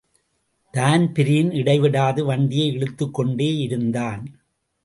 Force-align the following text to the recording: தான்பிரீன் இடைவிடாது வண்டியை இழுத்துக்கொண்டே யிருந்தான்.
தான்பிரீன் 0.73 1.51
இடைவிடாது 1.51 2.25
வண்டியை 2.25 2.67
இழுத்துக்கொண்டே 2.71 3.49
யிருந்தான். 3.67 4.23